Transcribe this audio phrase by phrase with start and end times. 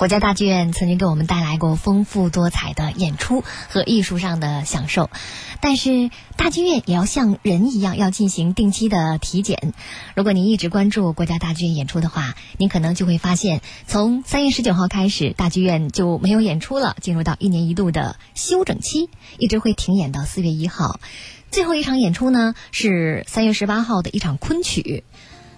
[0.00, 5.10] 国家大剧院曾经给我们带来过丰富多彩的演出和艺术上的享受，
[5.60, 9.74] 但是大剧院也要像人一样，要进行定期的体检。
[10.16, 20.98] 如果您一直关注国家大剧院演出的话，您可能就会发现，从三月十九号开始，大剧院就没有演出了，进入到一年一度的休整期，一直会停演到四月一号。
[21.50, 25.04] 最后一场演出呢，是三月十八号的一场昆曲。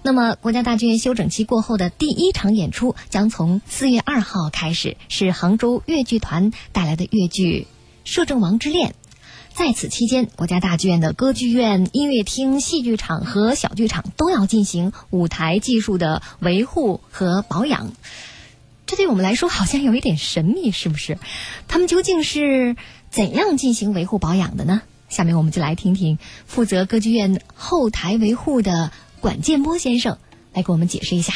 [0.05, 7.69] 那么，国家大剧院休整期过后的第一场演出将从四月二号开始，是杭州越剧团带来的越剧
[8.11, 8.91] 《摄政王之恋》。
[9.55, 17.93] 在此期间，国家大剧院的歌剧院、音乐厅、戏剧场和小剧场都要进行舞台技术的维护和保养。
[18.87, 21.17] 这对我们来说好像有一点神秘，是不是？
[21.69, 22.75] 他们究竟是
[23.09, 24.83] 怎样进行维护保养的呢？
[25.09, 28.91] 下面我们就来听听负责歌剧院后台维护的。
[29.23, 30.19] 管建波先生
[30.53, 31.33] 来给我们解释一下。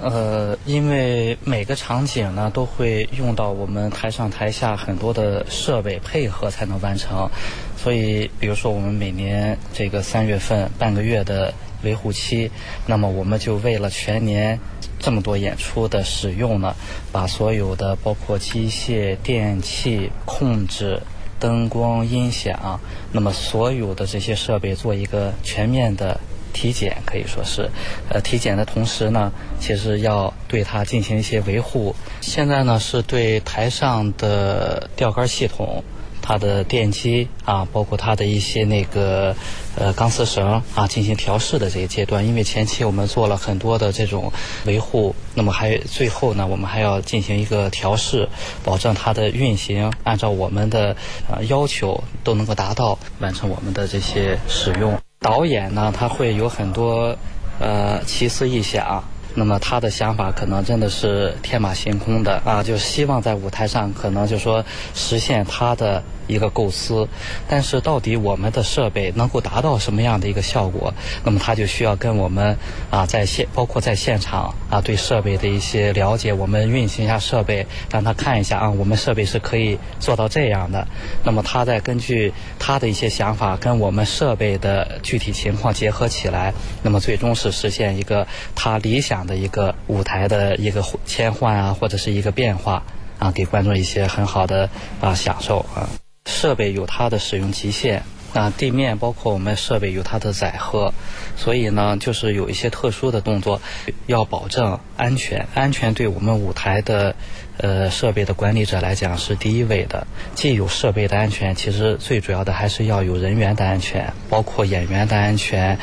[0.00, 7.30] 呃，因为每个场景呢都会用到我们台上台下很多的设备配合才能完成，
[7.76, 12.50] 所以比如说我们每年这个三月份半个月的维护期，
[12.84, 14.58] 那么我们就为了全年
[14.98, 16.74] 这么多演出的使用呢，
[17.12, 21.00] 把所有的包括机械、电器控制。
[21.42, 22.78] 灯光、音响，
[23.10, 26.20] 那么所有的这些设备做一个全面的
[26.52, 27.68] 体检，可以说是，
[28.08, 31.92] 呃，体检的同时呢，其实要对它进行一些维护。
[32.20, 35.82] 现在呢，是对台上的吊杆系统。
[36.22, 39.34] 它的电机啊，包括它的一些那个
[39.76, 44.32] 呃钢丝绳啊，进行调试的这个阶段，因为前期我们做了很多的这种
[44.64, 48.28] 维护，那么还最后呢，我们还要进行一个调试，
[48.64, 50.96] 保证它的运行按照我们的
[51.28, 54.96] 呃要求都能够达到，完成我们的这些使用。
[55.18, 57.16] 导演呢，他会有很多
[57.58, 59.04] 呃奇思异想。
[59.34, 66.02] 那么他的想法可能真的是天马行空的啊，就希望在舞台上可能就说实现他的
[66.32, 67.08] 一个构思，
[67.48, 70.92] 但是到底我们的设备能够达到什么样的一个效果？
[71.24, 72.56] 那么他就需要跟我们
[72.90, 80.86] 啊在现包括在现场啊对设备的一些了解，我们运行一下设备，让他看一下啊我们设备是可以做到这样的。
[81.24, 89.22] 那么他再根据他的一些想法跟我们设备的具体情况结合起来，那么最终是实现一个他理想。
[89.22, 92.82] 的一个舞台的一个切换啊，或者是一个变化
[93.20, 94.68] 啊，给观众一些很好的
[95.00, 96.01] 啊享受啊。
[96.42, 98.02] 设备有它的使用极限
[98.34, 100.92] 那，地面包括我们设备有它的载荷，
[101.36, 103.60] 所以呢，就是有一些特殊的动作
[104.06, 105.46] 要保证安全。
[105.54, 107.14] 安全对我们舞台的
[107.58, 110.04] 呃设备的管理者来讲是第一位的。
[110.34, 115.78] 既有设备的安全，其实最主要的还是要有人员的安全，包括演员的安全。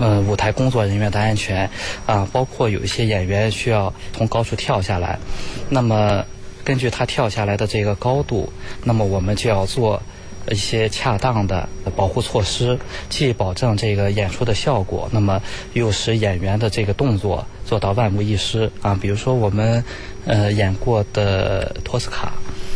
[0.00, 1.68] 呃，舞台工作人员的安全
[2.06, 5.18] 啊，包括有一些演员需要从高处跳下来，
[5.68, 6.24] 那么
[6.64, 8.52] 根据他跳下来的这个高度，
[8.84, 10.02] 那么我们就要做
[10.50, 12.78] 一些恰当的保护措施，
[13.08, 18.98] 既保证这个演出的效果，那么又使演员的这个动作做到万无一失啊。
[19.00, 19.84] 比如说我们
[20.26, 22.32] 呃演过的托斯卡。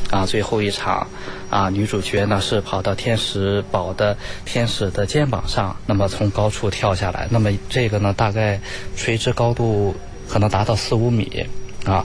[0.08, 1.08] 啊，最后一场，
[1.50, 8.60] 啊，女主角呢是跑到天使堡的天使的肩膀上，那么从高处跳下来，那么这个呢大概
[8.94, 9.96] 垂直高度
[10.28, 11.48] 可能达到四五米。
[11.86, 12.04] 啊，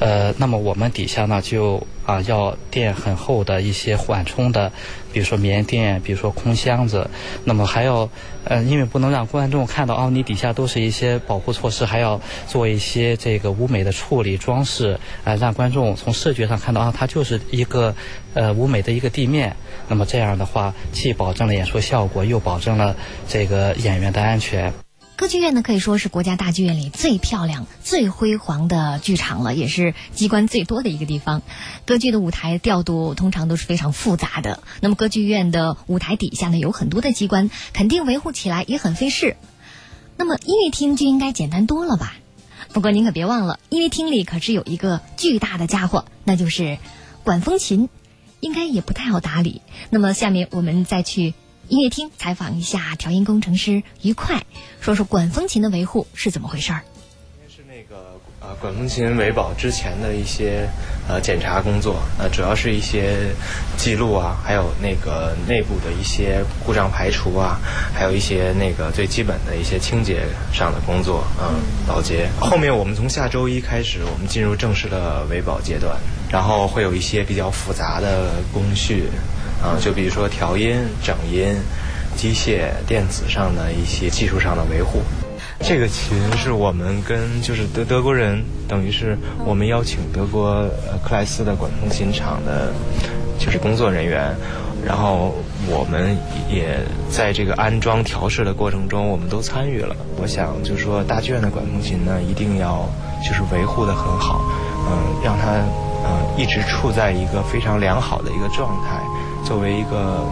[0.00, 4.72] 呃，那么我们底下呢就啊要垫很厚的一些缓冲的，
[5.12, 7.08] 比如说棉垫，比如说空箱子，
[7.44, 8.08] 那么还要，
[8.44, 17.94] 呃，因为不能让观众看到啊，你底下都是一些保护措施，还要做一些这个舞美的处理装饰，啊，让观众从视觉上看到啊，它就是一个
[18.34, 19.54] 呃舞美的一个地面，
[19.86, 22.96] 那么这样的话，既保证了演出效果，又保证了
[23.28, 24.72] 这个演员的安全。
[25.20, 31.42] 歌剧院呢，可以说是国家大剧院里最漂亮、最辉煌的剧场了，也是机关最多的一个地方。
[31.84, 39.36] 歌剧的舞台调度通常都是非常复杂的，那么歌剧院的舞台底下呢，有很多的机关，肯定维护起来也很费事。
[40.16, 42.14] 那么音乐厅就应该简单多了吧？
[42.72, 46.78] 不过您可别忘了，音乐厅里可是有一个巨大的家伙，那就是
[47.24, 47.90] 管风琴，
[48.40, 49.60] 应该也不太好打理。
[49.90, 51.34] 那么下面我们再去。
[51.70, 54.42] 音乐厅采访一下调音工程师于快，
[54.80, 56.82] 说说管风琴的维护是怎么回事儿。
[57.48, 60.68] 是那个呃管风琴维保之前的一些
[61.08, 63.18] 呃检查工作，呃主要是一些
[63.76, 67.60] 记录啊，还有那个内部的一些故障排除啊，
[67.94, 72.28] 还有一些那个最基本的一些清洁上的工作，嗯，保洁。
[72.40, 75.96] 后面我们从下周一开始，我们进入正式的维保阶段，
[76.32, 79.04] 然后会有一些比较复杂的工序。
[79.62, 81.54] 啊，就比如说调音、整音、
[82.16, 85.00] 机械、电子上的一些技术上的维护。
[85.62, 92.72] 这个琴是我们跟就是德德国人，等于是我们邀请德国呃克莱斯的管风琴厂的，
[93.38, 94.34] 就是工作人员，
[94.82, 95.34] 然后
[95.68, 96.16] 我们
[96.48, 96.78] 也
[97.10, 99.94] 在这个安装调试的过程中，我们都参与了。
[100.16, 102.88] 我想就是说大剧院的管风琴呢，一定要
[103.22, 104.40] 就是维护的很好，
[104.88, 105.60] 嗯，让它
[106.06, 108.96] 嗯一直处在一个非常良好的一个状态，
[109.50, 110.22] 作为一个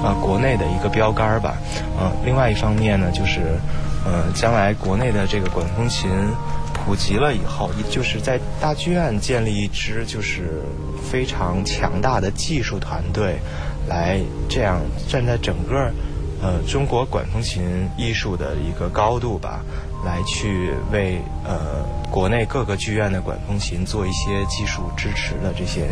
[0.00, 1.56] 啊国内的一个标杆吧。
[2.00, 3.58] 嗯，另外一方面呢，就是。
[4.02, 6.10] 呃，将来国内的这个管风琴
[6.72, 10.62] 普及了以后，就是在大剧院建立一支就是
[11.02, 13.36] 非常强大的技术团队，
[13.86, 14.18] 来
[14.48, 15.92] 这样站在整个
[16.40, 17.62] 呃中国管风琴
[17.98, 19.60] 艺术的一个高度吧，
[20.02, 25.86] 来去为呃国内各个剧院的管风琴做一些技术支持的这些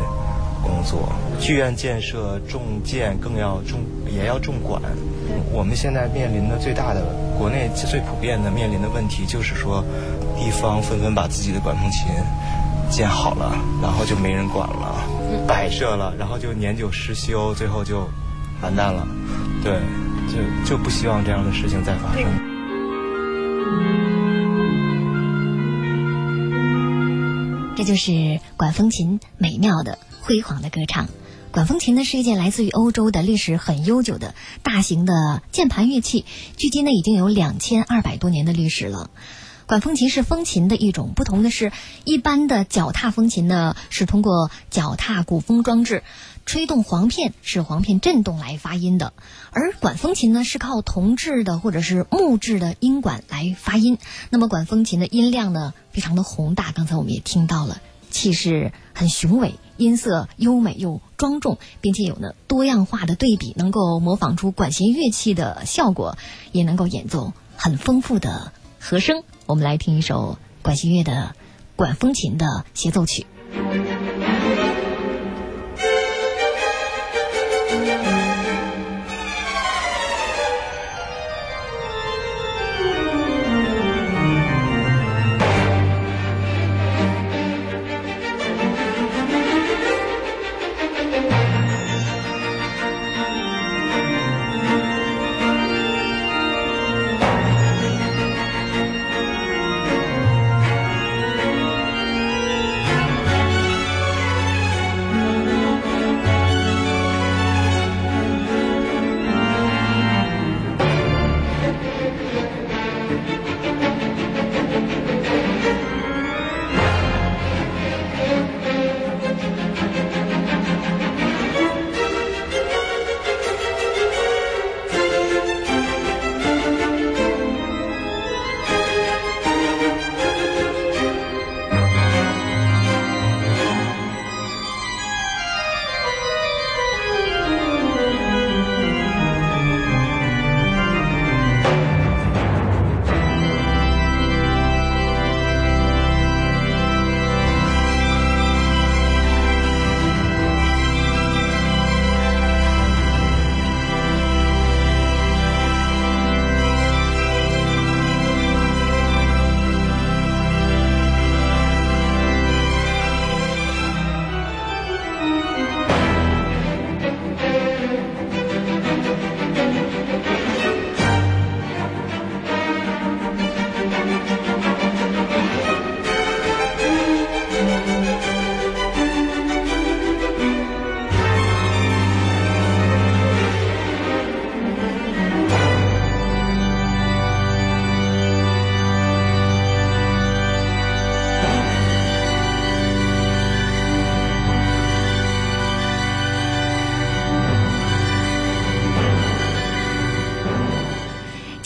[0.62, 1.08] 工作。
[1.40, 4.80] 剧院建设重建，更要重也要重管。
[5.52, 7.02] 我们现在面临的最大的
[7.38, 9.84] 国内最普遍的面临的问题，就是说，
[10.36, 12.06] 地方纷纷把自己的管风琴
[12.90, 15.04] 建好了，然后就没人管了，
[15.46, 18.08] 摆设了，然后就年久失修，最后就
[18.62, 19.06] 完蛋了。
[19.62, 19.80] 对，
[20.28, 22.24] 就就不希望这样的事情再发生。
[27.76, 31.08] 这就是管风琴美妙的、辉煌的歌唱。
[31.50, 36.26] 管风琴呢是一件来自于欧洲的历史很悠久的大型的键盘乐器，
[36.58, 39.08] 距今呢已经有两千二百多年的历史了。
[39.66, 41.72] 管风琴是风琴的一种，不同的是，
[42.04, 46.02] 一般的脚踏风琴呢是通过脚踏鼓风装置
[46.44, 49.14] 吹动簧片，使簧片振动来发音的，
[49.50, 53.96] 而管风琴呢是靠铜制的或者是木质的音管来发音。
[54.28, 59.54] 那么管风琴的音量呢非常的宏大，刚才我们也听到了，气势很雄伟。
[59.76, 66.18] 音色优美又庄重，并且有呢多样化的对比，能够模仿出管弦乐器的效果，
[66.50, 68.50] 也能够演奏很丰富的
[68.80, 69.22] 和声。
[69.46, 71.36] 我们来听一首管弦乐的
[71.76, 73.24] 管风琴的协奏曲。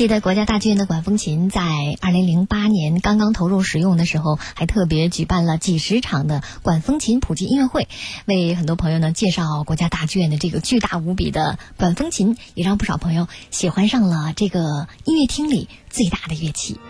[0.03, 1.63] 记得国家大剧院的管风琴在
[2.01, 7.87] 二零零八年刚刚投入使用的时候，还特别举办了几十场的管风琴普及音乐会，
[8.25, 16.81] 为很多朋友呢介绍国家大剧院的这个巨大无比的管风琴，也让不少朋友喜欢上了这个音乐厅里最大的乐器。